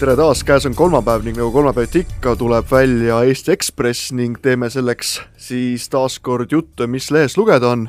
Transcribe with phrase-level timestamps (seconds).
[0.00, 4.70] tere taas, käes on kolmapäev ning nagu kolmapäeviti ikka, tuleb välja Eesti Ekspress ning teeme
[4.72, 7.82] selleks siis taas kord juttu, mis lehes lugeda on.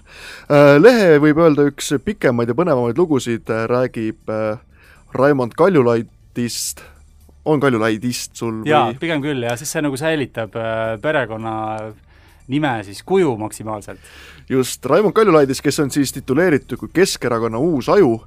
[0.52, 4.60] Äh, lehe võib öelda üks pikemaid ja põnevamaid lugusid, äh, räägib äh,
[5.16, 6.84] Raimond Kaljulaidist,
[7.48, 8.74] on Kaljulaidist sul või?
[8.74, 10.60] jaa, pigem küll ja siis see nagu säilitab
[11.06, 11.56] perekonna
[12.52, 14.00] nime siis kuju maksimaalselt.
[14.50, 18.20] just, Raimond Kaljulaidis, kes on siis tituleeritud kui Keskerakonna uus aju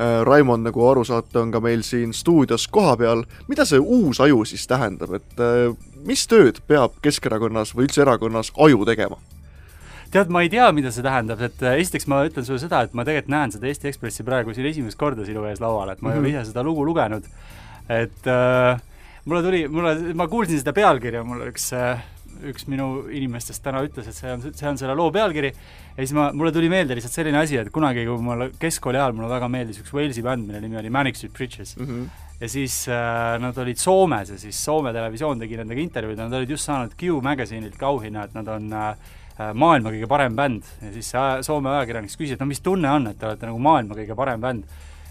[0.00, 3.24] Äh, Raimond, nagu aru saate, on ka meil siin stuudios kohapeal.
[3.48, 5.74] mida see uus aju siis tähendab, et äh,
[6.06, 9.18] mis tööd peab Keskerakonnas või üldse erakonnas aju tegema?
[10.10, 12.94] tead, ma ei tea, mida see tähendab, et äh, esiteks ma ütlen sulle seda, et
[12.96, 16.08] ma tegelikult näen seda Eesti Ekspressi praegu siin esimest korda sinu ees laual, et ma
[16.08, 16.16] mm -hmm.
[16.16, 16.40] ei ole mhm.
[16.40, 17.28] ise seda lugu lugenud.
[17.88, 18.80] et äh,
[19.24, 22.00] mulle tuli, mulle, ma kuulsin seda pealkirja, mul üks äh,
[22.50, 26.14] üks minu inimestest täna ütles, et see on, see on selle loo pealkiri ja siis
[26.16, 29.50] ma, mulle tuli meelde lihtsalt selline asi, et kunagi, kui mul keskkooli ajal mulle väga
[29.52, 31.86] meeldis üks Walesi bänd, mille nimi oli Manic Street Preachers mm.
[31.86, 32.26] -hmm.
[32.40, 36.38] ja siis äh, nad olid Soomes ja siis Soome televisioon tegi nendega intervjuud ja nad
[36.38, 38.94] olid just saanud Q Magazine'ilt ka auhinna, et nad on äh,
[39.40, 42.90] äh maailma kõige parem bänd ja siis see Soome ajakirjanik küsis, et no mis tunne
[42.90, 44.64] on, et te olete nagu maailma kõige parem bänd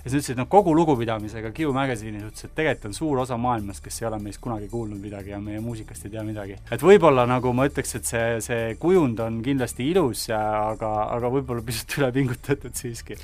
[0.09, 3.37] ja siis ütles, et noh, kogu lugupidamisega Q Magazine'i suhtes, et tegelikult on suur osa
[3.37, 6.57] maailmast, kes ei ole meist kunagi kuulnud midagi ja meie muusikast ei tea midagi.
[6.71, 11.65] et võib-olla nagu ma ütleks, et see, see kujund on kindlasti ilus aga, aga võib-olla
[11.65, 13.19] pisut üle pingutatud siiski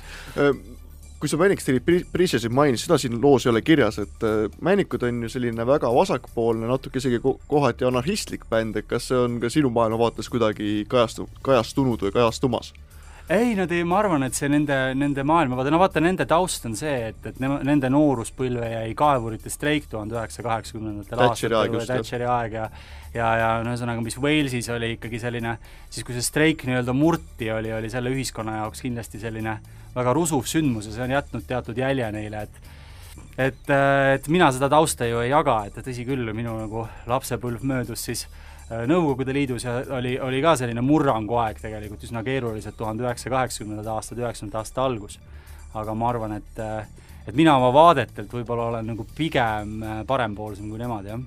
[1.16, 4.24] kui sa Street Preachers'i mainisid, seda siin loos ei ole kirjas, et
[4.60, 9.38] Manikud on ju selline väga vasakpoolne, natuke isegi kohati anarhistlik bänd, et kas see on
[9.40, 12.74] ka sinu maailmavaates kuidagi kajastu-, kajastunud või kajastumas?
[13.28, 16.76] Ei, nad ei, ma arvan, et see nende, nende maailmavaade, no vaata, nende taust on
[16.78, 22.56] see, et, et ne, nende nooruspõlve jäi kaevurite streik tuhande üheksasaja kaheksakümnendatel aastatel, Thatcheri aeg
[22.60, 22.68] ja
[23.16, 25.56] ja, ja no ühesõnaga, mis Walesis oli ikkagi selline,
[25.90, 29.58] siis kui see streik nii-öelda murti, oli, oli selle ühiskonna jaoks kindlasti selline
[29.96, 32.74] väga rusuv sündmus ja see on jätnud teatud jälje neile, et
[33.36, 33.70] et,
[34.14, 38.26] et mina seda tausta ju ei jaga, et tõsi küll, minu nagu lapsepõlv möödus siis
[38.26, 43.90] Äh, Nõukogude Liidus ja oli, oli ka selline murranguaeg tegelikult, üsna keerulised tuhande üheksasaja kaheksakümnendad
[43.92, 45.20] aastad, üheksakümnendate aasta algus.
[45.76, 46.86] aga ma arvan, et, äh,
[47.28, 51.20] et mina oma vaadetelt võib-olla olen nagu pigem äh, parempoolsem kui nemad, jah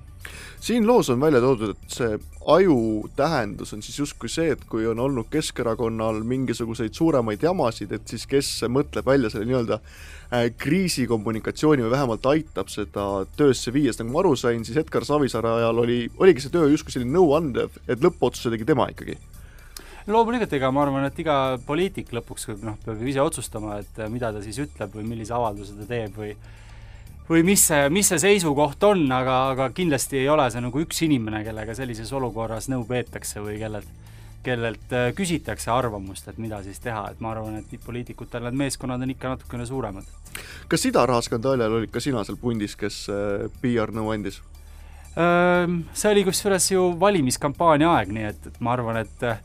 [0.60, 2.18] siin loos on välja toodud, et see
[2.50, 8.08] aju tähendus on siis justkui see, et kui on olnud Keskerakonnal mingisuguseid suuremaid jamasid, et
[8.08, 14.04] siis kes mõtleb välja selle nii-öelda äh, kriisikommunikatsiooni või vähemalt aitab seda töösse viia, sest
[14.04, 17.76] nagu ma aru sain, siis Edgar Savisaare ajal oli, oligi see töö justkui selline nõuandev,
[17.88, 19.18] et lõppotsuse tegi tema ikkagi.
[20.10, 21.34] Loomulikult, ega ma arvan, et iga
[21.66, 25.86] poliitik lõpuks noh, peab ise otsustama, et mida ta siis ütleb või millise avalduse ta
[25.86, 26.32] teeb või
[27.30, 31.04] või mis see, mis see seisukoht on, aga, aga kindlasti ei ole see nagu üks
[31.06, 33.90] inimene, kellega sellises olukorras nõu peetakse või kellelt,
[34.42, 39.06] kellelt äh, küsitakse arvamust, et mida siis teha, et ma arvan, et poliitikutel need meeskonnad
[39.06, 40.08] on ikka natukene suuremad.
[40.68, 44.42] kas idaraha skandaali ajal olid ka sina seal pundis, kes äh, PR-nõu andis?
[45.10, 49.40] See oli kusjuures ju valimiskampaania aeg, nii et, et ma arvan, et äh,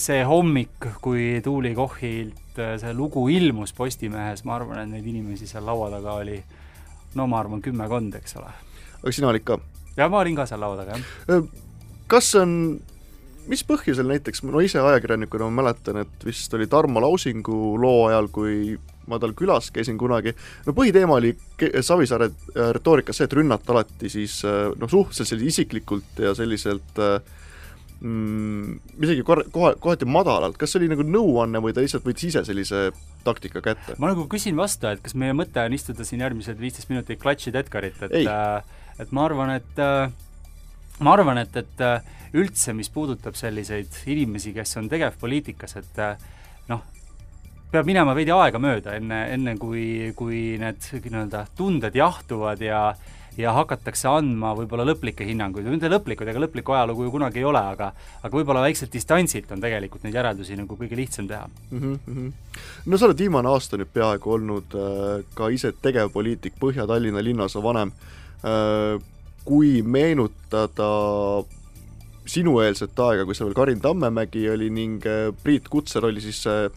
[0.00, 5.64] see hommik, kui Tuuli Kochilt see lugu ilmus Postimehes, ma arvan, et neid inimesi seal
[5.64, 6.58] laua taga oli äh,
[7.18, 8.52] no ma arvan kümmekond, eks ole.
[9.00, 9.58] aga sina olid ka?
[9.96, 11.50] jaa, ma olin ka seal laua taga, jah.
[12.10, 12.54] kas on,
[13.50, 18.30] mis põhjusel näiteks, no ise ajakirjanikuna ma mäletan, et vist oli Tarmo Lausingu loo ajal,
[18.32, 18.78] kui
[19.10, 20.34] ma tal külas käisin kunagi,
[20.66, 21.32] no põhiteema oli
[21.82, 22.30] Savisaare
[22.76, 27.18] retoorikas see, et rünnata alati siis noh, suhteliselt isiklikult ja selliselt äh,
[28.02, 32.30] mm, isegi kor-, koha, kohati madalalt, kas see oli nagu nõuanne või ta lihtsalt võttis
[32.32, 32.84] ise sellise
[33.26, 33.96] taktika kätte?
[34.02, 37.58] ma nagu küsin vastu, et kas meie mõte on istuda siin järgmised viisteist minutit klatšid
[37.62, 40.10] Edgarit, et äh, et ma arvan, et äh,
[41.00, 42.02] ma arvan, et, et äh,
[42.38, 46.02] üldse, mis puudutab selliseid inimesi, kes on tegevpoliitikas, et
[46.70, 46.84] noh,
[47.72, 52.92] peab minema veidi aega mööda, enne, enne kui, kui need nii-öelda tunded jahtuvad ja ja
[53.40, 57.62] hakatakse andma võib-olla lõplikke hinnanguid või mitte lõplikud, ega lõplikku ajalugu ju kunagi ei ole,
[57.74, 61.98] aga aga võib-olla väikselt distantsilt on tegelikult neid järeldusi nagu kõige lihtsam teha mm.
[62.06, 62.32] -hmm.
[62.86, 67.92] no sa oled viimane aasta nüüd peaaegu olnud äh, ka ise tegevpoliitik, Põhja-Tallinna linnaosavanem
[68.44, 69.00] äh,,
[69.44, 70.92] kui meenutada
[72.26, 76.68] sinueelset aega, kui sa veel Karin Tammemägi oli ning äh, Priit Kutser oli siis äh,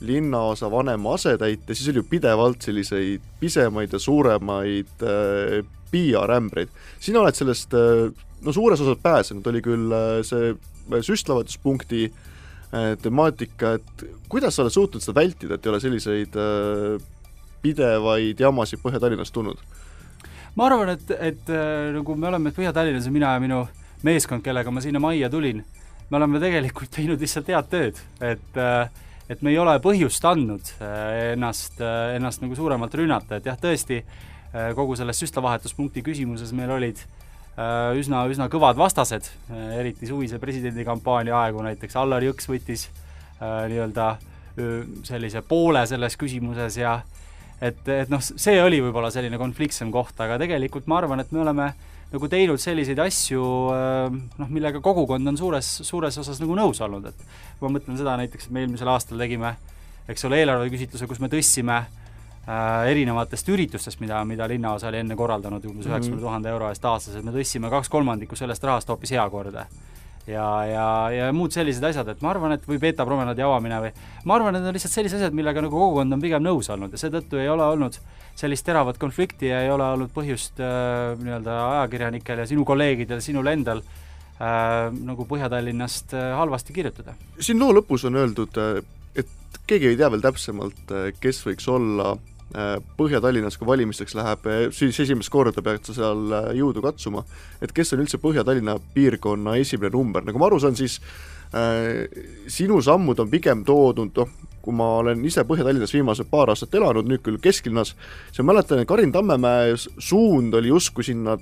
[0.00, 5.60] linnaosa vanema asetäitja, siis oli ju pidevalt selliseid pisemaid ja suuremaid äh,
[5.90, 6.68] PR-ämbreid.
[7.00, 8.08] sina oled sellest äh,
[8.42, 14.64] no suures osas pääsenud, oli küll äh, see äh, süstlavahetuspunkti äh, temaatika, et kuidas sa
[14.64, 16.96] oled suutnud seda vältida, et ei ole selliseid äh,
[17.60, 19.60] pidevaid jamasid Põhja-Tallinnas tulnud?
[20.56, 21.52] ma arvan, et, et
[21.94, 23.60] nagu me oleme Põhja-Tallinnas ja mina ja minu
[24.02, 25.60] meeskond, kellega ma sinna majja tulin,
[26.10, 28.88] me oleme tegelikult teinud lihtsalt head tööd, et äh,
[29.30, 33.58] et me ei ole põhjust andnud äh, ennast, äh, ennast nagu suuremalt rünnata, et jah,
[33.60, 39.30] tõesti, äh, kogu selles süstlavahetuspunkti küsimuses meil olid äh, üsna, üsna kõvad vastased,
[39.78, 41.96] eriti suvise presidendikampaania aegu näiteks.
[42.00, 42.88] Allar Jõks võttis
[43.40, 44.18] nii-öelda
[45.08, 46.98] sellise poole selles küsimuses ja
[47.62, 51.40] et, et noh, see oli võib-olla selline konfliktsem koht, aga tegelikult ma arvan, et me
[51.44, 51.70] oleme
[52.10, 57.26] nagu teinud selliseid asju noh, millega kogukond on suures, suures osas nagu nõus olnud, et
[57.58, 59.54] kui ma mõtlen seda näiteks, et me eelmisel aastal tegime
[60.10, 65.64] eks ole, eelarveküsitluse, kus me tõstsime äh, erinevatest üritustest, mida, mida linnaosa oli enne korraldanud
[65.64, 65.94] umbes mhm.
[65.94, 69.66] üheksakümne tuhande euro eest aastas, et me tõstsime kaks kolmandikku sellest rahast hoopis heakorda.
[70.30, 73.92] Ja, ja, ja muud sellised asjad, et ma arvan, et või Beeta promenaadi avamine või
[74.24, 76.94] ma arvan, et need on lihtsalt sellised asjad, millega nagu kogukond on pigem nõus olnud
[76.94, 77.98] ja seetõttu ei ole olnud
[78.40, 83.50] sellist teravat konflikti ja ei ole olnud põhjust äh, nii-öelda ajakirjanikel ja sinu kolleegidel, sinul
[83.52, 87.18] endal äh, nagu Põhja-Tallinnast äh, halvasti kirjutada.
[87.40, 88.80] siin loo lõpus on öeldud äh
[89.70, 92.14] keegi ei tea veel täpsemalt, äh, kes võiks olla
[92.50, 97.22] Põhja-Tallinnas, kui valimisteks läheb, äh, siis esimest korda pead sa seal jõudu katsuma,
[97.62, 100.98] et kes on üldse Põhja-Tallinna piirkonna esimene number, nagu ma aru saan, siis
[101.54, 102.08] äh,
[102.50, 107.06] sinu sammud on pigem toodud, noh, kui ma olen ise Põhja-Tallinnas viimased paar aastat elanud,
[107.08, 107.94] nüüd küll kesklinnas,
[108.30, 111.38] siis ma mäletan, et Karin Tammemäe suund oli justkui sinna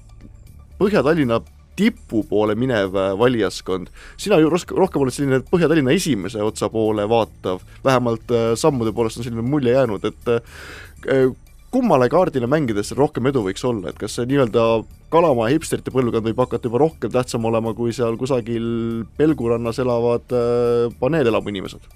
[0.78, 1.40] Põhja-Tallinna
[1.78, 3.90] tipu poole minev äh, valijaskond.
[4.16, 9.20] sina ju rohkem, rohkem oled selline Põhja-Tallinna esimese otsa poole vaatav, vähemalt äh, sammude poolest
[9.20, 11.30] on selline mulje jäänud, et äh,
[11.70, 14.68] kummale kaardile mängides rohkem edu võiks olla, et kas see nii-öelda
[15.08, 18.66] Kalamaa hipsterite põlvkond võib hakata juba rohkem tähtsam olema kui seal kusagil
[19.16, 20.34] Pelgurannas elavad
[21.00, 21.86] paneelelamu inimesed?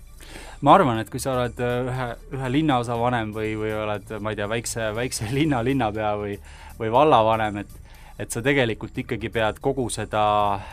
[0.62, 2.08] ma arvan, et kui sa oled ühe,
[2.38, 6.38] ühe linnaosa vanem või, või oled, ma ei tea, väikse, väikse linna linnapea või,
[6.78, 7.81] või vallavanem, et
[8.18, 10.24] et sa tegelikult ikkagi pead kogu seda,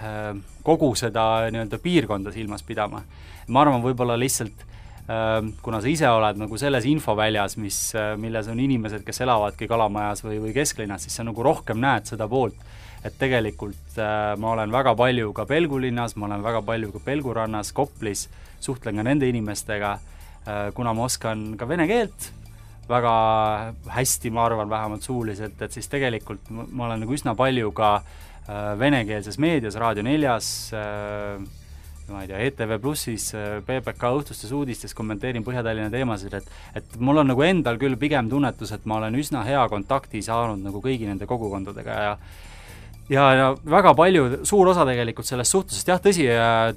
[0.03, 0.31] äh,
[0.65, 3.03] kogu seda nii-öelda piirkonda silmas pidama.
[3.47, 4.65] ma arvan, võib-olla lihtsalt
[5.09, 9.67] äh, kuna sa ise oled nagu selles infoväljas, mis, äh, milles on inimesed, kes elavadki
[9.67, 12.57] Kalamajas või, või kesklinnas, siis sa nagu rohkem näed seda poolt,
[13.03, 13.95] et tegelikult
[14.37, 18.27] ma olen väga palju ka Pelgu linnas, ma olen väga palju ka Pelgu rannas, Koplis,
[18.59, 19.93] suhtlen ka nende inimestega
[20.75, 22.27] kuna ma oskan ka vene keelt,
[22.89, 23.13] väga
[23.93, 28.73] hästi, ma arvan, vähemalt suuliselt, et siis tegelikult ma olen nagu üsna palju ka äh,
[28.79, 31.37] venekeelses meedias, Raadio neljas äh,,
[32.09, 37.21] ma ei tea, ETV Plussis äh,, PBK õhtustes uudistes kommenteerin Põhja-Tallinna teemasid, et et mul
[37.21, 41.09] on nagu endal küll pigem tunnetus, et ma olen üsna hea kontakti saanud nagu kõigi
[41.09, 42.13] nende kogukondadega ja
[43.09, 46.27] ja, ja väga palju, suur osa tegelikult sellest suhtlusest, jah, tõsi,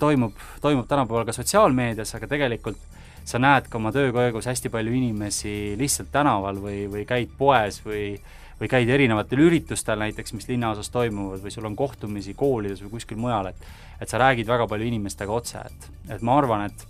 [0.01, 2.81] toimub, toimub tänapäeval ka sotsiaalmeedias, aga tegelikult
[3.25, 7.83] sa näed ka oma töö käigus hästi palju inimesi lihtsalt tänaval või, või käid poes
[7.87, 8.17] või
[8.63, 13.19] või käid erinevatel üritustel näiteks, mis linnaosas toimuvad, või sul on kohtumisi koolides või kuskil
[13.19, 13.65] mujal, et
[14.03, 16.87] et sa räägid väga palju inimestega otse, et, et ma arvan, et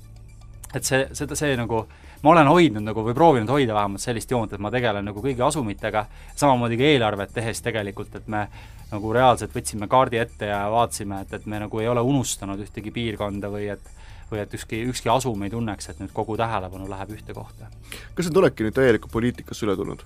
[0.76, 1.82] et see, seda, see nagu,
[2.22, 5.44] ma olen hoidnud nagu või proovinud hoida vähemalt sellist joont, et ma tegelen nagu kõigi
[5.44, 6.06] asumitega,
[6.36, 8.46] samamoodi ka eelarvet tehes tegelikult, et me
[8.92, 12.92] nagu reaalselt võtsime kaardi ette ja vaatasime, et, et me nagu ei ole unustanud ühtegi
[12.92, 13.92] piirkonda või et
[14.32, 17.68] või et ükski, ükski asum ei tunneks, et nüüd kogu tähelepanu läheb ühte kohta.
[18.16, 20.04] kas need olekki nüüd täielikult poliitikasse üle tulnud?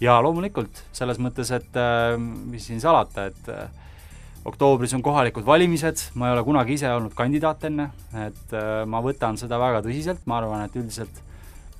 [0.00, 3.70] jaa, loomulikult, selles mõttes, et äh, mis siin salata, et äh,
[4.46, 7.90] oktoobris on kohalikud valimised, ma ei ole kunagi ise olnud kandidaat enne,
[8.26, 11.24] et äh, ma võtan seda väga tõsiselt, ma arvan, et üldiselt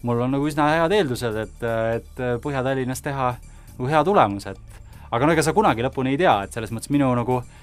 [0.03, 1.63] mul on nagu üsna head eeldused, et,
[1.99, 3.33] et Põhja-Tallinnas teha
[3.79, 4.77] nagu hea tulemus, et
[5.11, 7.58] aga no ega sa kunagi lõpuni ei tea, et selles mõttes minu nagu äh,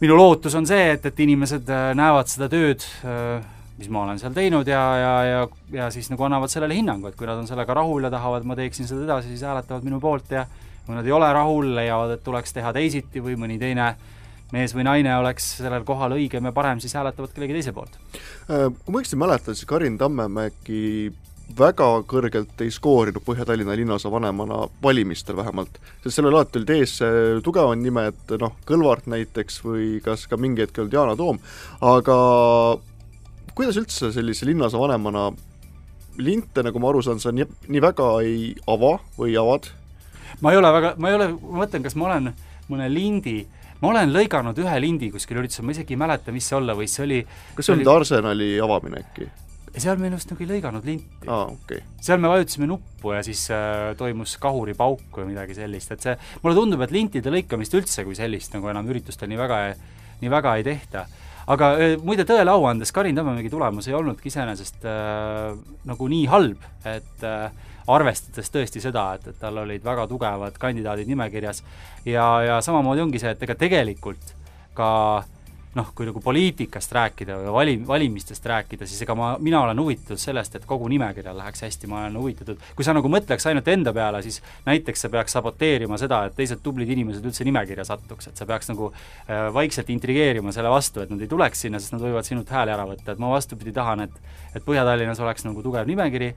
[0.00, 3.42] minu lootus on see, et, et inimesed äh, näevad seda tööd, äh,
[3.78, 5.42] mis ma olen seal teinud ja, ja, ja,
[5.74, 8.56] ja siis nagu annavad sellele hinnangu, et kui nad on sellega rahul ja tahavad, ma
[8.58, 10.46] teeksin seda edasi, siis hääletavad minu poolt ja
[10.86, 13.92] kui nad ei ole rahul, leiavad, et tuleks teha teisiti või mõni teine
[14.54, 17.98] mees või naine oleks sellel kohal õigem ja parem, siis hääletavad kellegi teise poolt.
[18.48, 21.12] Äh, kui ma õigesti mäletan, siis Karin Tammemägi
[21.56, 26.98] väga kõrgelt ei skoorinud Põhja-Tallinna linnaosa vanemana valimistel vähemalt, sest sellel alati olid ees
[27.44, 31.40] tugevad nimed, noh, Kõlvart näiteks või kas ka mingi hetk olnud Yana Toom,
[31.80, 32.18] aga
[33.56, 35.30] kuidas üldse sellise linnaosa vanemana
[36.18, 39.70] linte, nagu ma aru saan, sa nii, nii väga ei ava või avad?
[40.44, 42.32] ma ei ole väga, ma ei ole, ma mõtlen, kas ma olen
[42.68, 43.40] mõne lindi
[43.80, 46.94] ma olen lõiganud ühe lindi kuskil üritusel, ma isegi ei mäleta, mis see olla võis,
[46.94, 47.20] see oli
[47.56, 49.30] kas see oli nüüd Arsenali avamine äkki?
[49.74, 51.46] Ja seal me ennast nagu ei lõiganud linti ah,.
[51.52, 51.82] Okay.
[52.04, 56.58] seal me vajutasime nuppu ja siis äh, toimus kahuripauk või midagi sellist, et see, mulle
[56.58, 59.62] tundub, et lintide lõikamist üldse kui sellist nagu enam üritustel nii väga,
[60.22, 61.06] nii väga ei tehta.
[61.48, 65.56] aga äh, muide, tõele au andes Karin Tammemägi tulemus ei olnudki iseenesest äh,
[65.88, 67.48] nagu nii halb, et äh,
[67.88, 71.62] arvestades tõesti seda, et, et tal olid väga tugevad kandidaadid nimekirjas
[72.04, 74.34] ja, ja samamoodi ongi see, et ega tegelikult
[74.76, 74.90] ka
[75.78, 80.20] noh, kui nagu poliitikast rääkida või vali, valimistest rääkida, siis ega ma, mina olen huvitatud
[80.20, 83.94] sellest, et kogu nimekirjal läheks hästi, ma olen huvitatud, kui sa nagu mõtleks ainult enda
[83.96, 88.40] peale, siis näiteks see peaks saboteerima seda, et teised tublid inimesed üldse nimekirja satuks, et
[88.40, 92.04] sa peaks nagu äh, vaikselt intrigeerima selle vastu, et nad ei tuleks sinna, sest nad
[92.04, 94.22] võivad sinult hääli ära võtta, et ma vastupidi tahan, et
[94.56, 96.30] et Põhja-Tallinnas oleks nagu tugev nimekiri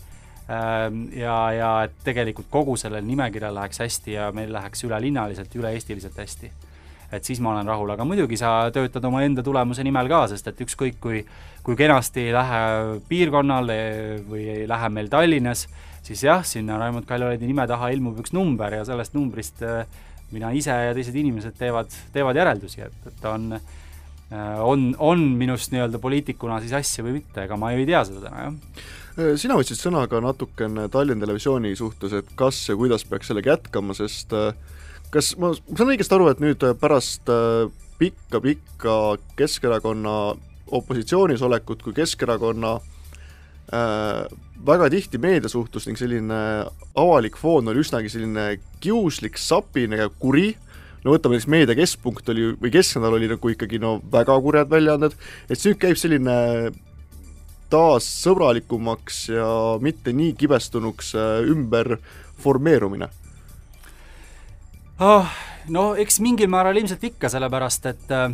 [0.51, 6.19] ähm, ja, ja et tegelikult kogu sellel nimekirjal läheks hästi ja meil läheks ülelinnaliselt, üle-eestiliselt
[6.19, 6.51] hästi
[7.11, 10.61] et siis ma olen rahul, aga muidugi sa töötad omaenda tulemuse nimel ka, sest et
[10.65, 11.23] ükskõik, kui
[11.61, 12.61] kui kenasti ei lähe
[13.09, 13.67] piirkonnal
[14.29, 15.67] või ei lähe meil Tallinnas,
[16.01, 19.83] siis jah, sinna Raimond Kaljulaidi nime taha ilmub üks number ja sellest numbrist äh,
[20.33, 23.61] mina ise ja teised inimesed teevad, teevad järeldusi, et, et on äh,
[24.63, 28.25] on, on minust nii-öelda poliitikuna siis asja või mitte, ega ma ju ei tea seda
[28.25, 28.83] täna, jah.
[29.19, 33.57] Äh, sina võtsid sõna ka natukene Tallinna Televisiooni suhtes, et kas ja kuidas peaks sellega
[33.57, 34.53] jätkama, sest äh,
[35.11, 37.29] kas ma saan õigesti aru, et nüüd pärast
[38.01, 40.15] pikka-pikka äh, Keskerakonna
[40.71, 42.77] opositsioonis olekut kui Keskerakonna
[43.75, 44.25] äh,
[44.65, 46.41] väga tihti meediasuhtlus ning selline
[46.95, 48.53] avalik foon oli üsnagi selline
[48.83, 50.53] kiuslik, sapine ja kuri,
[51.03, 55.17] no võtame siis Meedia Keskpunkt oli, või Kesknädal oli nagu ikkagi no väga kurjad väljaanded,
[55.49, 56.37] et nüüd käib selline
[57.71, 59.47] taas sõbralikumaks ja
[59.83, 61.97] mitte nii kibestunuks äh, ümber
[62.41, 63.11] formeerumine
[65.01, 65.25] oh,?
[65.69, 68.31] no eks mingil määral ilmselt ikka, sellepärast et äh,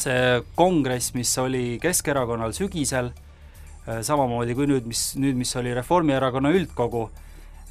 [0.00, 6.52] see kongress, mis oli Keskerakonnal sügisel äh,, samamoodi kui nüüd, mis, nüüd, mis oli Reformierakonna
[6.56, 7.08] üldkogu,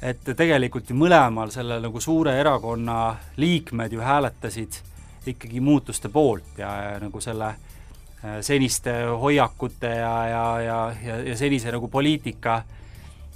[0.02, 4.82] et tegelikult ju mõlemal selle nagu suure erakonna liikmed ju hääletasid
[5.28, 11.38] ikkagi muutuste poolt ja, ja nagu selle äh, seniste hoiakute ja, ja, ja, ja, ja
[11.38, 12.62] senise nagu poliitika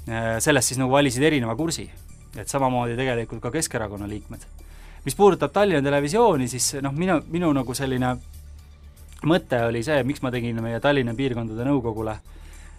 [0.02, 1.85] sellest siis nagu valisid erineva kursi
[2.36, 4.46] et samamoodi tegelikult ka Keskerakonna liikmed.
[5.04, 8.16] mis puudutab Tallinna Televisiooni, siis noh, minu, minu nagu selline
[9.26, 12.16] mõte oli see, miks ma tegin meie Tallinna piirkondade nõukogule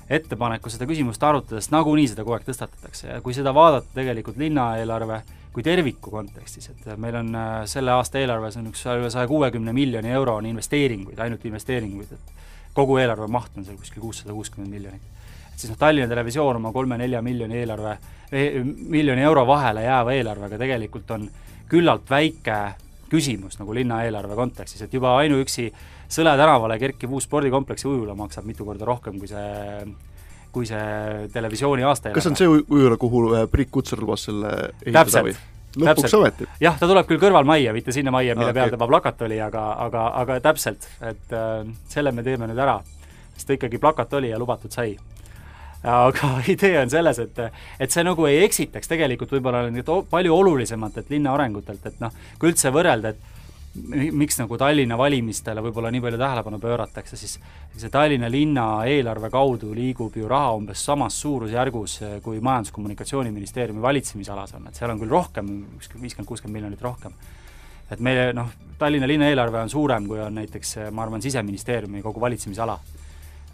[0.10, 4.38] ettepaneku seda küsimust arutada, sest nagunii seda kogu aeg tõstatatakse ja kui seda vaadata tegelikult
[4.42, 5.22] linnaeelarve
[5.54, 9.74] kui terviku kontekstis, et meil on äh, selle aasta eelarves on üks üle saja kuuekümne
[9.76, 14.74] miljoni euro on investeeringuid, ainult investeeringuid, et kogu eelarve maht on seal kuskil kuussada kuuskümmend
[14.74, 15.23] miljonit.
[15.64, 17.98] Siis noh, Tallinna Televisioon oma kolme-nelja miljoni eelarve
[18.34, 21.28] miljoni euro vahele jääva eelarvega tegelikult on
[21.70, 22.60] küllalt väike
[23.14, 25.72] küsimus nagu linnaeelarve kontekstis, et juba ainuüksi
[26.14, 29.86] Sõle tänavale kerkiv uus spordikompleksi ujula maksab mitu korda rohkem kui see
[30.54, 32.20] kui see televisiooni aastaeelarve.
[32.20, 34.52] kas on see ujula, kuhu äh, Priit Kutsar lubas selle
[34.86, 35.34] ehitada või?
[35.82, 36.50] lõpuks ometi?
[36.62, 38.60] jah, ta tuleb küll kõrvalmajja, mitte sinna majja, mille okay.
[38.60, 42.78] peal tema plakat oli, aga, aga, aga täpselt, et äh, selle me teeme nüüd ära.
[43.34, 44.94] sest ta ikkagi plakat oli ja lubatud sai
[45.84, 47.40] aga idee on selles, et,
[47.80, 49.66] et see nagu ei eksitaks tegelikult võib-olla
[50.10, 53.32] palju olulisemat, et linna arengutelt, et noh, kui üldse võrrelda, et
[54.14, 57.40] miks nagu Tallinna valimistele võib-olla nii palju tähelepanu pööratakse, siis
[57.74, 64.68] see Tallinna linna eelarve kaudu liigub ju raha umbes samas suurusjärgus, kui Majandus-Kommunikatsiooniministeeriumi valitsemisalas on,
[64.70, 65.50] et seal on küll rohkem,
[65.80, 67.18] viiskümmend, kuuskümmend miljonit rohkem.
[67.92, 72.22] et meie noh, Tallinna linna eelarve on suurem, kui on näiteks ma arvan, Siseministeeriumi kogu
[72.22, 72.78] valitsemisala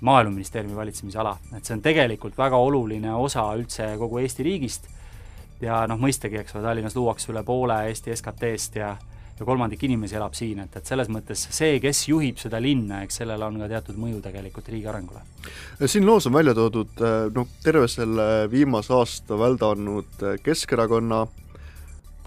[0.01, 4.87] Maaeluministeeriumi valitsemisala, et see on tegelikult väga oluline osa üldse kogu Eesti riigist.
[5.59, 8.93] Ja noh, mõistagi, eks ole, Tallinnas luuakse üle poole Eesti SKT-st ja
[9.39, 13.21] ja kolmandik inimesi elab siin, et, et selles mõttes see, kes juhib seda linna, eks
[13.21, 15.21] sellel on ka teatud mõju tegelikult riigi arengule.
[15.85, 17.03] siin loos on välja toodud
[17.35, 21.21] noh, terve selle viimase aasta väldanud Keskerakonna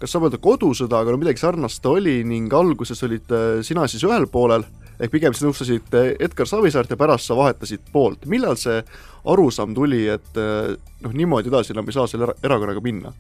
[0.01, 3.29] kas saab öelda kodusõda, aga no midagi sarnast oli ning alguses olid
[3.63, 4.65] sina siis ühel poolel
[5.03, 8.27] ehk pigem sa nõustasid Edgar Savisaart ja pärast sa vahetasid poolt.
[8.31, 8.81] millal see
[9.29, 13.13] arusaam tuli, et eh, noh, niimoodi edasi enam ei saa selle erakonnaga minna?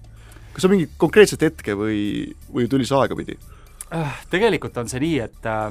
[0.52, 2.02] kas on mingit konkreetset hetke või,
[2.52, 3.38] või tuli see aegapidi?
[3.92, 5.70] Äh, tegelikult on see nii, et äh,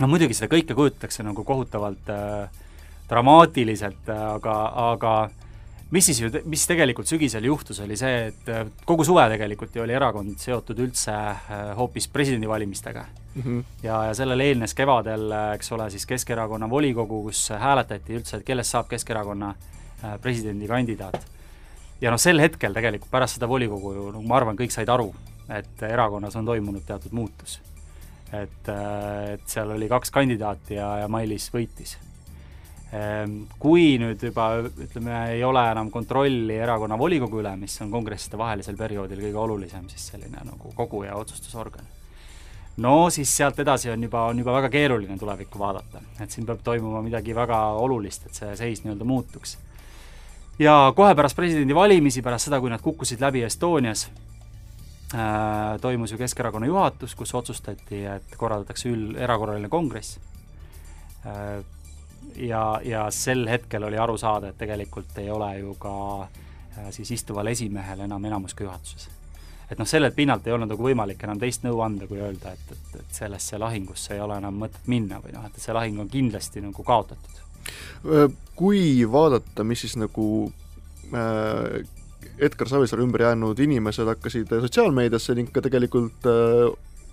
[0.00, 2.64] no muidugi seda kõike kujutatakse nagu kohutavalt äh,
[3.08, 4.56] dramaatiliselt, aga,
[4.92, 5.12] aga
[5.94, 9.84] mis siis ju, mis tegelikult sügisel juhtus, oli see, et äh, kogu suve tegelikult ju
[9.84, 13.06] oli erakond seotud üldse äh, hoopis presidendivalimistega
[13.38, 13.58] mm.
[13.58, 13.64] -hmm.
[13.82, 18.44] ja, ja sellele eelnes kevadel, äh, eks ole, siis Keskerakonna volikogu, kus hääletati üldse, et
[18.44, 19.54] kellest saab Keskerakonna
[20.22, 21.26] presidendikandidaat.
[22.00, 25.14] ja noh, sel hetkel tegelikult pärast seda volikogu ju, no ma arvan, kõik said aru,
[25.48, 27.60] et erakonnas on toimunud teatud muutus.
[28.32, 28.68] et,
[29.32, 31.96] et seal oli kaks kandidaati ja, ja Mailis võitis
[32.88, 38.38] Ehm, kui nüüd juba ütleme, ei ole enam kontrolli erakonna volikogu üle, mis on kongresside
[38.40, 41.84] vahelisel perioodil kõige olulisem siis selline nagu kogu- ja otsustusorgan,
[42.78, 46.62] no siis sealt edasi on juba, on juba väga keeruline tulevikku vaadata, et siin peab
[46.64, 49.58] toimuma midagi väga olulist, et see seis nii-öelda muutuks.
[50.58, 54.08] ja kohe pärast presidendivalimisi, pärast seda, kui nad kukkusid läbi Estonias,
[55.14, 60.18] äh, toimus ju Keskerakonna juhatus, kus otsustati, et korraldatakse üld, erakorraline kongress
[61.26, 61.64] äh,.
[62.36, 67.10] ja, ja sel hetkel oli aru saada, et tegelikult ei ole ju ka äh, siis
[67.10, 69.17] istuval esimehel enam enamust ka juhatuses.
[69.70, 72.72] Et noh, sellelt pinnalt ei olnud nagu võimalik enam teist nõu anda, kui öelda, et,
[72.72, 76.08] et, et sellesse lahingusse ei ole enam mõtet minna või noh, et see lahing on
[76.12, 77.44] kindlasti nagu kaotatud.
[78.58, 78.82] Kui
[79.12, 80.26] vaadata, mis siis nagu
[81.12, 81.84] äh,
[82.38, 86.68] Edgar Savisaare ümber jäänud inimesed hakkasid sotsiaalmeediasse ning ka tegelikult äh,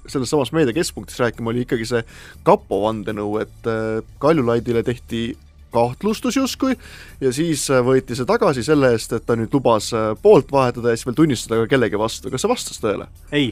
[0.07, 2.03] selles samas meedia keskpunktis rääkima, oli ikkagi see
[2.45, 5.27] kapo vandenõu, et äh, Kaljulaidile tehti
[5.75, 6.75] kahtlustus justkui
[7.22, 9.91] ja siis äh, võeti see tagasi selle eest, et ta nüüd lubas
[10.24, 13.10] poolt vahetada ja siis veel tunnistada ka kellegi vastu, kas see vastas tõele?
[13.32, 13.51] ei,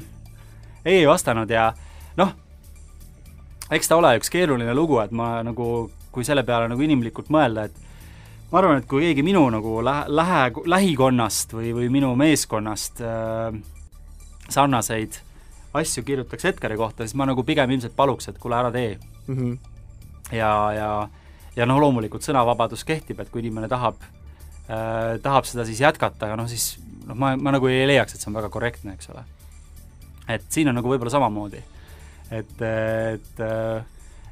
[0.85, 1.71] ei, ei vastanud ja
[2.19, 2.33] noh,
[3.73, 7.67] eks ta ole üks keeruline lugu, et ma nagu, kui selle peale nagu inimlikult mõelda,
[7.67, 7.83] et
[8.51, 13.55] ma arvan, et kui keegi minu nagu lähe, lähe, lähikonnast või, või minu meeskonnast äh,
[14.49, 15.17] sarnaseid
[15.73, 19.35] asju kirjutaks Edgari kohta, siis ma nagu pigem ilmselt paluks, et kuule, ära tee mm.
[19.37, 19.57] -hmm.
[20.37, 20.91] ja, ja,
[21.55, 26.39] ja noh, loomulikult sõnavabadus kehtib, et kui inimene tahab äh,, tahab seda siis jätkata, aga
[26.39, 29.23] noh, siis noh, ma, ma nagu ei leiaks, et see on väga korrektne, eks ole.
[30.33, 31.63] et siin on nagu võib-olla samamoodi.
[32.33, 33.83] et, et äh,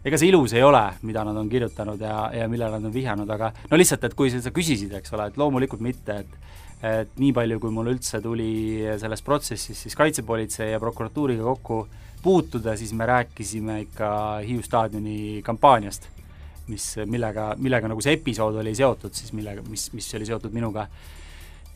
[0.05, 3.29] ega see ilus ei ole, mida nad on kirjutanud ja, ja millele nad on vihjanud,
[3.29, 6.39] aga no lihtsalt, et kui sa küsisid, eks ole, et loomulikult mitte, et
[6.81, 11.83] et nii palju, kui mul üldse tuli selles protsessis siis Kaitsepolitsei ja prokuratuuriga kokku
[12.23, 14.09] puutuda, siis me rääkisime ikka
[14.45, 16.07] Hiiu staadioni kampaaniast,
[16.71, 20.87] mis, millega, millega nagu see episood oli seotud siis, millega, mis, mis oli seotud minuga.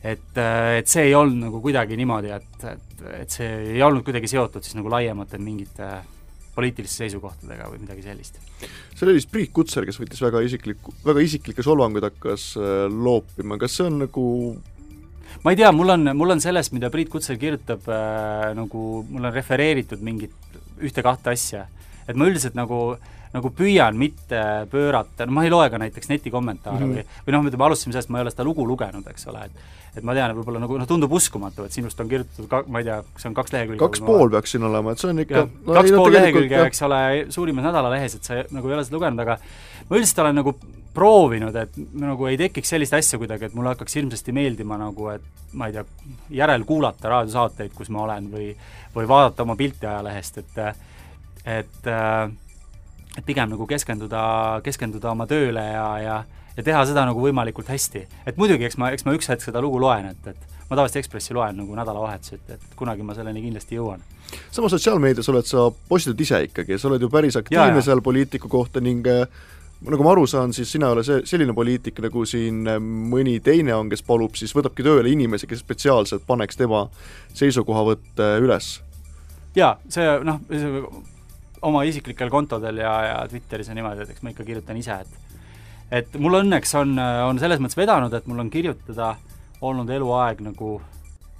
[0.06, 4.28] et, et see ei olnud nagu kuidagi niimoodi, et, et, et see ei olnud kuidagi
[4.30, 5.90] seotud siis nagu laiemate mingite
[6.56, 8.38] poliitiliste seisukohtadega või midagi sellist.
[8.60, 13.58] see oli vist Priit Kutser, kes võttis väga isiklikku, väga isiklikke solvanguid hakkas äh, loopima,
[13.60, 14.26] kas see on nagu
[15.44, 19.28] ma ei tea, mul on, mul on sellest, mida Priit Kutser kirjutab äh,, nagu mul
[19.28, 21.66] on refereeritud mingit ühte-kahte asja.
[22.06, 26.10] et ma üldiselt nagu äh, nagu püüan mitte pöörata, no ma ei loe ka näiteks
[26.12, 27.08] netikommentaare mm -hmm.
[27.08, 29.74] või, või noh, ütleme, alustasime sellest, ma ei ole seda lugu lugenud, eks ole, et
[29.96, 32.88] et ma tean, võib-olla nagu noh, tundub uskumatu, et sinust on kirjutatud ka, ma ei
[32.88, 33.80] tea, see on kaks lehekülge.
[33.80, 36.98] kaks pool peaks siin olema, et see on ikka no, kaks pool lehekülge, eks ole,
[37.32, 39.38] suurimas nädalalehes, et sa nagu ei ole seda lugenud, aga
[39.88, 40.52] ma üldiselt olen nagu
[40.96, 45.52] proovinud, et nagu ei tekiks sellist asja kuidagi, et mulle hakkaks hirmsasti meeldima nagu, et
[45.56, 45.84] ma ei tea,
[46.42, 48.50] järelkuulata raadiosaateid, kus ma olen või
[48.96, 50.60] või vaadata oma pilti ajalehest, et
[51.46, 52.30] et äh,
[53.16, 54.22] et pigem nagu keskenduda,
[54.64, 56.24] keskenduda oma tööle ja, ja
[56.56, 58.06] ja teha seda nagu võimalikult hästi.
[58.26, 61.02] et muidugi, eks ma, eks ma üks hetk seda lugu loen, et, et ma tavaliselt
[61.02, 64.00] Ekspressi loen nagu nädalavahetuseti, et kunagi ma selleni kindlasti jõuan.
[64.50, 68.80] samas sotsiaalmeedias oled sa postitad ise ikkagi, sa oled ju päris aktiivne seal poliitiku kohta
[68.80, 69.28] ning äh,
[69.84, 73.36] nagu ma aru saan, siis sina ei ole see, selline poliitik, nagu siin äh, mõni
[73.44, 76.86] teine on, kes palub, siis võtabki tööle inimesi, kes spetsiaalselt paneks tema
[77.36, 78.78] seisukohavõtte üles.
[79.56, 80.40] jaa, see noh,
[81.62, 85.22] oma isiklikel kontodel ja, ja Twitteris ja niimoodi, et eks ma ikka kirjutan ise, et
[86.02, 89.14] et mul õnneks on, on selles mõttes vedanud, et mul on kirjutada
[89.62, 90.80] olnud eluaeg nagu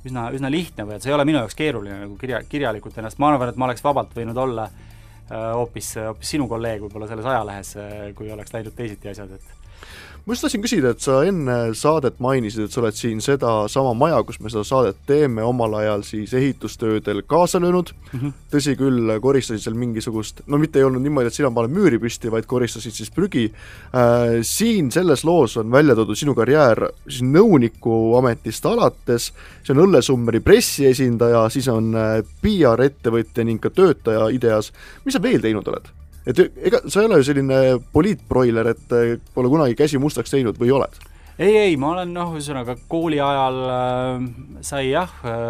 [0.06, 3.18] üsna, üsna lihtne või et see ei ole minu jaoks keeruline nagu kirja, kirjalikult ennast,
[3.22, 7.26] ma arvan, et ma oleks vabalt võinud olla äh, hoopis, hoopis sinu kolleeg võib-olla selles
[7.26, 9.82] ajalehes, äh, kui oleks läinud teisiti asjad, et
[10.26, 14.18] ma just tahtsin küsida, et sa enne saadet mainisid, et sa oled siin sedasama maja,
[14.26, 18.32] kus me seda saadet teeme, omal ajal siis ehitustöödel kaasa löönud mm, -hmm.
[18.50, 22.32] tõsi küll, koristasid seal mingisugust, no mitte ei olnud niimoodi, et sina paned müüri püsti,
[22.34, 28.16] vaid koristasid siis prügi äh,, siin selles loos on välja toodud sinu karjäär siis nõuniku
[28.18, 29.30] ametist alates,
[29.62, 34.72] see on Õllesummeri pressiesindaja, siis on äh, PR-ettevõtja ning ka töötaja IDEA-s,
[35.04, 35.95] mis sa veel teinud oled?
[36.26, 37.60] Et ega sa ei ole ju selline
[37.94, 40.98] poliitbroiler, et äh, pole kunagi käsi mustaks teinud või oled?
[41.38, 44.28] ei, ei, ma olen noh, ühesõnaga kooli ajal äh,
[44.66, 45.48] sai jah äh,,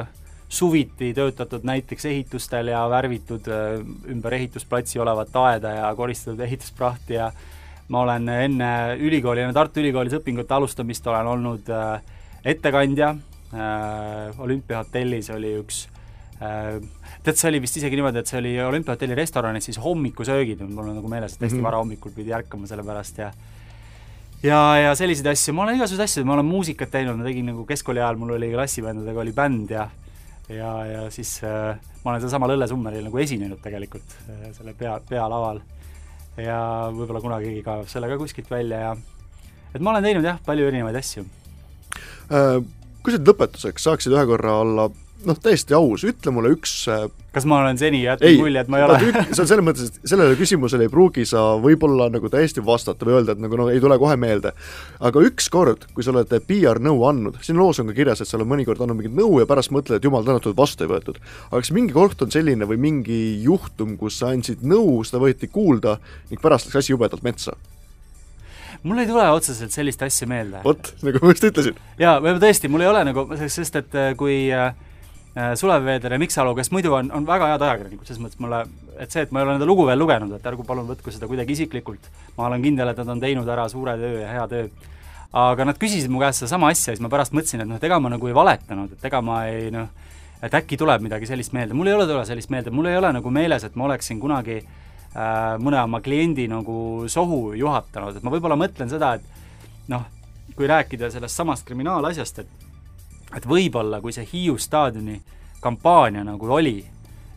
[0.49, 3.81] suviti töötatud näiteks ehitustel ja värvitud äh,
[4.13, 7.31] ümber ehitusplatsi olevat aeda ja koristatud ehitusprahti ja
[7.89, 12.01] ma olen enne ülikooli, enne Tartu Ülikoolis õpingute alustamist olen olnud äh,
[12.45, 15.96] ettekandja äh,, olümpiahotellis oli üks äh,
[16.39, 20.99] tead, see oli vist isegi niimoodi, et see oli olümpiahotelli restoranis siis hommikusöögid, mul on
[21.01, 21.69] nagu meeles, et hästi mm -hmm.
[21.69, 23.33] vara hommikul pidi ärkama selle pärast ja
[24.43, 27.65] ja, ja selliseid asju, ma olen igasuguseid asju, ma olen muusikat teinud, ma tegin nagu
[27.65, 29.89] keskkooli ajal, mul oli klassivendadega oli bänd ja
[30.49, 35.61] ja, ja siis äh, ma olen sealsamal Õllesummeril nagu esinenud tegelikult äh, selle pea, pealaval.
[36.37, 36.59] ja
[36.93, 38.97] võib-olla kunagi kaevab selle ka kuskilt välja ja
[39.75, 41.27] et ma olen teinud jah, palju erinevaid asju
[42.31, 42.63] äh,.
[43.07, 44.89] Kui sa lõpetuseks saaksid ühe korra olla
[45.27, 48.81] noh, täiesti aus, ütle mulle üks äh, kas ma olen seni jätnud mulje, et ma
[48.81, 48.97] ei ole?
[49.29, 53.19] see on selles mõttes, et sellele küsimusele ei pruugi sa võib-olla nagu täiesti vastata või
[53.19, 54.55] öelda, et nagu no ei tule kohe meelde.
[55.05, 58.39] aga ükskord, kui sa oled PR nõu andnud, siin loos on ka kirjas, et sa
[58.39, 61.21] oled mõnikord andnud mingit nõu ja pärast mõtled, et jumal tänatud, vastu ei võetud.
[61.51, 65.51] aga kas mingi kord on selline või mingi juhtum, kus sa andsid nõu, seda võeti
[65.53, 65.99] kuulda
[66.31, 67.57] ning pärast läks asi jubedalt metsa?
[68.87, 70.65] mul ei tule otseselt sellist asja meelde.
[70.65, 71.77] vot, nagu ma just ütlesin.
[72.01, 74.73] jaa, tõesti, mul ei ole nagu, sest et äh, kui äh,
[75.37, 78.41] äh, Sulev Veeder ja Mikk Salu, kes muidu on, on väga head ajakirjanikud, selles mõttes
[78.43, 78.65] mulle,
[78.99, 81.29] et see, et ma ei ole nende lugu veel lugenud, et ärgu palun võtku seda
[81.31, 84.69] kuidagi isiklikult, ma olen kindel, et nad on teinud ära suure töö ja hea töö.
[85.37, 87.85] aga nad küsisid mu käest sedasama asja ja siis ma pärast mõtlesin, et noh, et
[87.85, 89.89] ega ma nagu ei valetanud, et ega ma ei noh,
[90.43, 93.13] et äkki tuleb midagi sellist meelde, mul ei ole tule sellist meelde, mul ei ole
[93.19, 94.63] nagu meeles, et ma oleksin kunagi
[95.17, 100.03] Äh, mõne oma kliendi nagu sohu juhatanud, et ma võib-olla mõtlen seda, et noh,
[100.59, 102.66] kui rääkida sellest samast kriminaalasjast, et
[103.35, 105.21] et võib-olla, kui see Hiiu staadioni
[105.61, 106.79] kampaania nagu oli,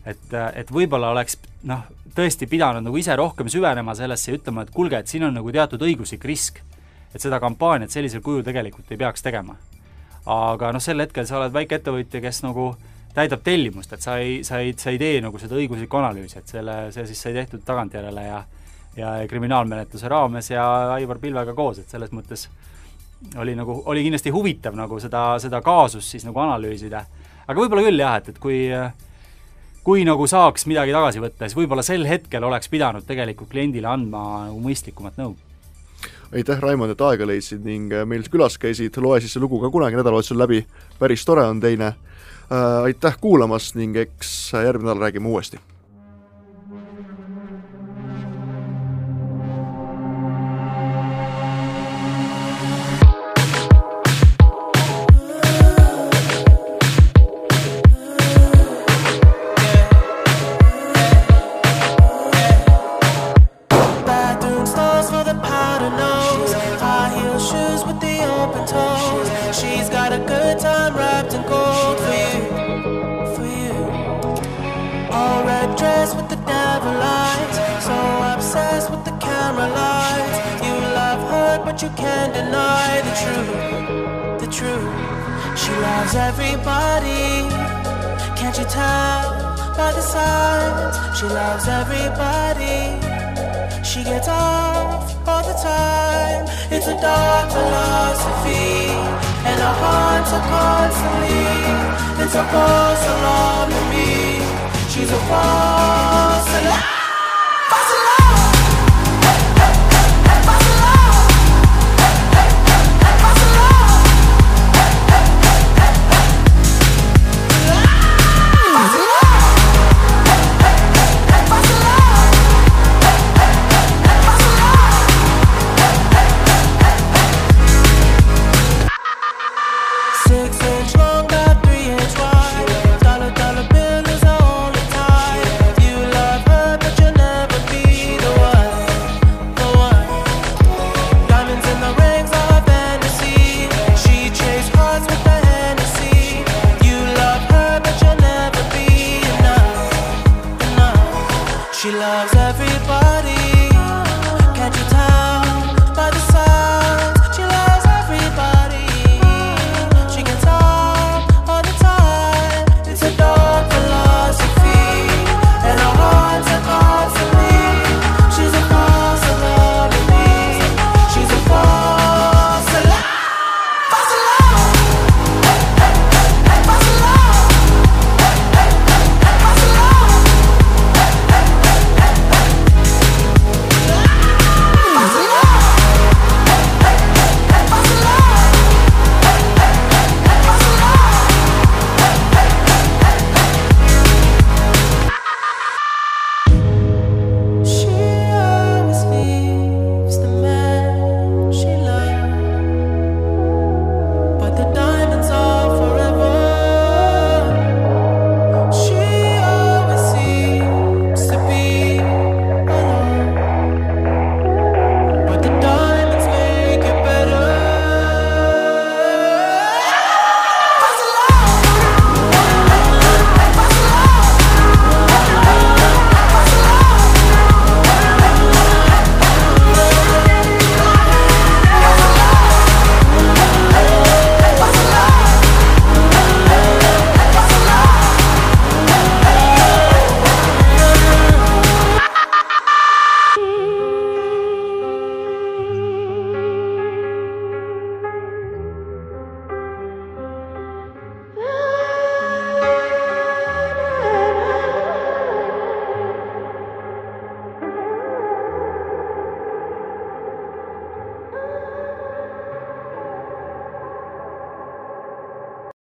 [0.06, 4.70] et, et võib-olla oleks noh, tõesti pidanud nagu ise rohkem süvenema sellesse ja ütlema, et
[4.74, 6.62] kuulge, et siin on nagu teatud õiguslik risk.
[7.14, 9.56] et seda kampaaniat sellisel kujul tegelikult ei peaks tegema.
[10.26, 14.40] aga noh, sel hetkel sa oled väikeettevõtja, kes nagu äh, täidab tellimust, et sa ei,
[14.46, 17.66] sa ei, sa ei tee nagu seda õiguslikku analüüsi, et selle, see siis sai tehtud
[17.66, 18.40] tagantjärele ja
[18.98, 20.64] ja kriminaalmenetluse raames ja
[20.96, 22.48] Aivar Pilvega koos, et selles mõttes
[23.38, 27.04] oli nagu, oli kindlasti huvitav nagu seda, seda kaasust siis nagu analüüsida.
[27.46, 28.66] aga võib-olla küll jah, et, et kui
[29.84, 34.24] kui nagu saaks midagi tagasi võtta, siis võib-olla sel hetkel oleks pidanud tegelikult kliendile andma
[34.48, 35.34] nagu mõistlikumat nõu.
[36.30, 39.98] Aitäh, Raimond, et aega leidsid ning meil külas käisid, loe siis see lugu ka kunagi
[39.98, 40.62] nädalavahetusel läbi,
[41.00, 41.94] päris tore on teine.
[42.50, 45.58] Äh, aitäh kuulamast ning eks järgmine nädal räägime uuesti
[78.80, 80.38] eyes with the camera lights.
[80.64, 84.40] You love her, but you can't deny the truth.
[84.40, 84.92] The truth.
[85.60, 87.48] She loves everybody.
[88.38, 89.22] Can't you tell
[89.76, 90.96] by the signs?
[91.18, 92.80] She loves everybody.
[93.84, 96.44] She gets off all the time.
[96.70, 98.88] It's a dark philosophy,
[99.48, 101.42] and our hearts are constantly.
[102.22, 104.10] It's a false alarm to me.
[104.92, 106.99] She's a false alarm.